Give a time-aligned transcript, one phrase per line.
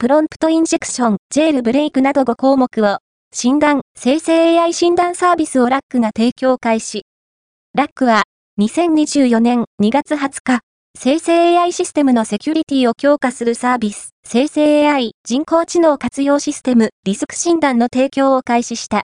[0.00, 2.98] プロンプトインジェクション、ジェールブレイクなど5項目を、
[3.34, 7.02] 診断、生成 AI 診断サービスをラックが提供開始。
[7.74, 8.22] ラックは、
[8.60, 10.60] 2024年2月20日、
[10.96, 18.96] 生成 AI システムのセキュリティを強化するサービス、生成 AI 人工知能活用システムリスク診断の提供を開始した。